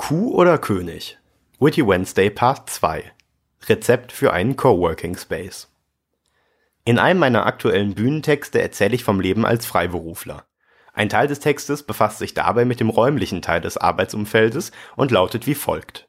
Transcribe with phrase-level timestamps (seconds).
[0.00, 1.18] Kuh oder König?
[1.60, 3.12] Witty Wednesday Part 2
[3.68, 5.70] Rezept für einen Coworking Space
[6.84, 10.46] In einem meiner aktuellen Bühnentexte erzähle ich vom Leben als Freiberufler.
[10.94, 15.46] Ein Teil des Textes befasst sich dabei mit dem räumlichen Teil des Arbeitsumfeldes und lautet
[15.46, 16.08] wie folgt.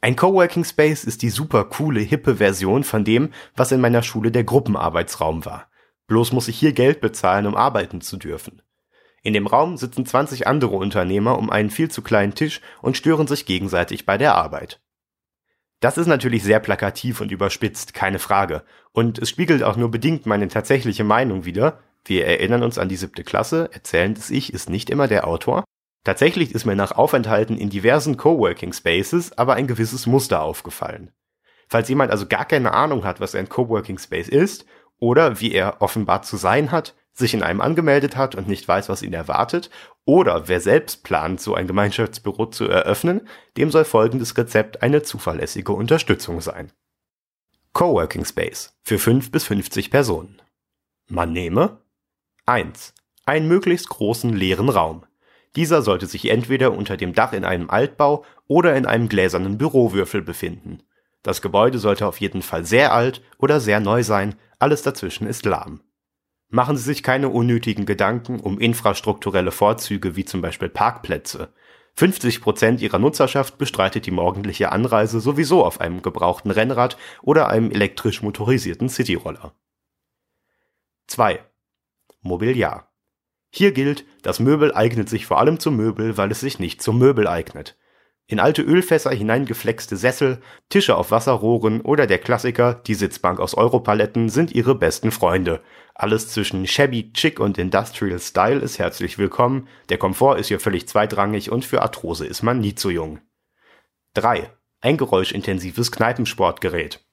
[0.00, 4.32] Ein Coworking Space ist die super coole, hippe Version von dem, was in meiner Schule
[4.32, 5.68] der Gruppenarbeitsraum war.
[6.06, 8.62] Bloß muss ich hier Geld bezahlen, um arbeiten zu dürfen.
[9.22, 13.26] In dem Raum sitzen 20 andere Unternehmer um einen viel zu kleinen Tisch und stören
[13.26, 14.80] sich gegenseitig bei der Arbeit.
[15.80, 18.64] Das ist natürlich sehr plakativ und überspitzt, keine Frage.
[18.92, 21.80] Und es spiegelt auch nur bedingt meine tatsächliche Meinung wider.
[22.04, 25.64] Wir erinnern uns an die siebte Klasse, erzählendes Ich ist nicht immer der Autor.
[26.04, 31.12] Tatsächlich ist mir nach Aufenthalten in diversen Coworking Spaces aber ein gewisses Muster aufgefallen.
[31.68, 34.64] Falls jemand also gar keine Ahnung hat, was ein Coworking Space ist
[34.98, 38.88] oder wie er offenbar zu sein hat, sich in einem angemeldet hat und nicht weiß,
[38.88, 39.70] was ihn erwartet,
[40.04, 45.72] oder wer selbst plant, so ein Gemeinschaftsbüro zu eröffnen, dem soll folgendes Rezept eine zuverlässige
[45.72, 46.72] Unterstützung sein.
[47.72, 50.42] Coworking Space für 5 bis 50 Personen.
[51.08, 51.78] Man nehme
[52.46, 52.94] 1.
[53.26, 55.04] Einen möglichst großen leeren Raum.
[55.56, 60.22] Dieser sollte sich entweder unter dem Dach in einem Altbau oder in einem gläsernen Bürowürfel
[60.22, 60.82] befinden.
[61.22, 65.44] Das Gebäude sollte auf jeden Fall sehr alt oder sehr neu sein, alles dazwischen ist
[65.44, 65.80] lahm.
[66.50, 71.52] Machen Sie sich keine unnötigen Gedanken um infrastrukturelle Vorzüge wie zum Beispiel Parkplätze.
[71.94, 77.70] 50 Prozent Ihrer Nutzerschaft bestreitet die morgendliche Anreise sowieso auf einem gebrauchten Rennrad oder einem
[77.70, 79.54] elektrisch motorisierten Cityroller.
[81.06, 81.40] 2.
[82.20, 82.92] Mobiliar.
[83.50, 86.98] Hier gilt, das Möbel eignet sich vor allem zum Möbel, weil es sich nicht zum
[86.98, 87.76] Möbel eignet.
[88.30, 94.28] In alte Ölfässer hineingeflexte Sessel, Tische auf Wasserrohren oder der Klassiker, die Sitzbank aus Europaletten
[94.28, 95.60] sind ihre besten Freunde.
[95.96, 100.86] Alles zwischen shabby, chic und industrial style ist herzlich willkommen, der Komfort ist hier völlig
[100.86, 103.18] zweitrangig und für Arthrose ist man nie zu jung.
[104.14, 104.48] 3.
[104.80, 107.04] Ein geräuschintensives Kneipensportgerät.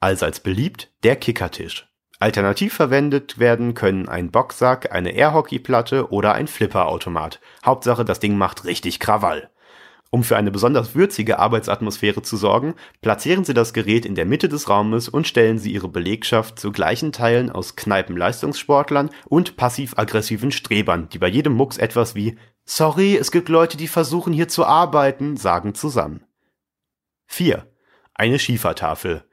[0.00, 1.88] Allseits beliebt der Kickertisch.
[2.18, 7.40] Alternativ verwendet werden können ein Boxsack, eine Airhockeyplatte oder ein Flipperautomat.
[7.64, 9.50] Hauptsache das Ding macht richtig Krawall.
[10.10, 14.48] Um für eine besonders würzige Arbeitsatmosphäre zu sorgen, platzieren Sie das Gerät in der Mitte
[14.48, 21.10] des Raumes und stellen Sie Ihre Belegschaft zu gleichen Teilen aus Kneipenleistungssportlern und passiv-aggressiven Strebern,
[21.10, 25.36] die bei jedem Mucks etwas wie Sorry, es gibt Leute, die versuchen hier zu arbeiten,
[25.36, 26.24] sagen zusammen.
[27.26, 27.66] 4.
[28.14, 29.24] Eine Schiefertafel.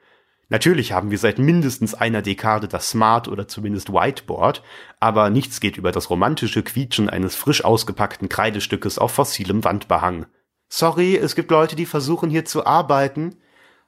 [0.50, 4.62] Natürlich haben wir seit mindestens einer Dekade das Smart oder zumindest Whiteboard,
[5.00, 10.28] aber nichts geht über das romantische Quietschen eines frisch ausgepackten Kreidestückes auf fossilem Wandbehang.
[10.68, 13.38] Sorry, es gibt Leute, die versuchen hier zu arbeiten.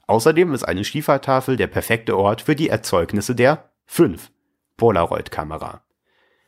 [0.07, 4.31] Außerdem ist eine Schiefertafel der perfekte Ort für die Erzeugnisse der 5
[4.77, 5.83] Polaroid-Kamera.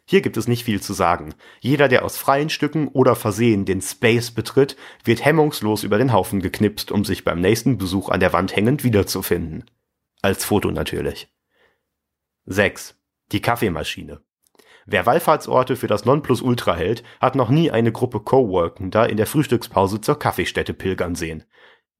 [0.05, 1.35] Hier gibt es nicht viel zu sagen.
[1.59, 6.41] Jeder, der aus freien Stücken oder Versehen den Space betritt, wird hemmungslos über den Haufen
[6.41, 9.69] geknipst, um sich beim nächsten Besuch an der Wand hängend wiederzufinden.
[10.21, 11.27] Als Foto natürlich.
[12.45, 12.95] 6.
[13.31, 14.21] Die Kaffeemaschine.
[14.91, 20.01] Wer Wallfahrtsorte für das Nonplusultra hält, hat noch nie eine Gruppe Coworkender in der Frühstückspause
[20.01, 21.43] zur Kaffeestätte pilgern sehen.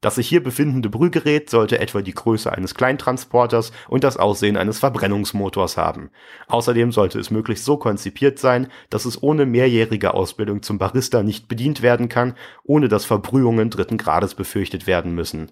[0.01, 4.79] Das sich hier befindende Brühgerät sollte etwa die Größe eines Kleintransporters und das Aussehen eines
[4.79, 6.09] Verbrennungsmotors haben.
[6.47, 11.47] Außerdem sollte es möglichst so konzipiert sein, dass es ohne mehrjährige Ausbildung zum Barista nicht
[11.47, 12.33] bedient werden kann,
[12.63, 15.51] ohne dass Verbrühungen dritten Grades befürchtet werden müssen.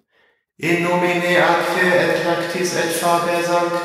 [0.55, 3.77] In nomine atque et lactis et faber sancte.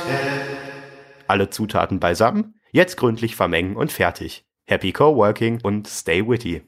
[1.27, 2.55] Alle Zutaten beisammen?
[2.75, 4.47] Jetzt gründlich vermengen und fertig.
[4.65, 6.63] Happy Coworking und stay witty.